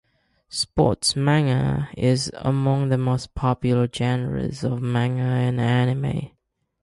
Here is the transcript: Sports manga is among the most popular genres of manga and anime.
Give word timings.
Sports 0.49 1.15
manga 1.15 1.89
is 1.95 2.31
among 2.33 2.89
the 2.89 2.97
most 2.97 3.35
popular 3.35 3.87
genres 3.87 4.63
of 4.63 4.81
manga 4.81 5.21
and 5.21 5.61
anime. 5.61 6.31